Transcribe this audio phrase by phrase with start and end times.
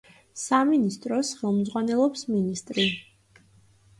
[0.43, 2.87] სამინისტროს ხელმძღვანელობს მინისტრი.